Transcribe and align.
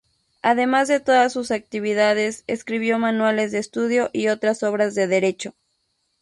Además 0.41 0.87
de 0.87 0.99
todas 0.99 1.31
sus 1.31 1.51
actividades, 1.51 2.43
escribió 2.47 2.97
manuales 2.97 3.51
de 3.51 3.59
estudio 3.59 4.09
y 4.13 4.29
otras 4.29 4.63
obras 4.63 4.95
de 4.95 5.05
Derecho. 5.05 5.53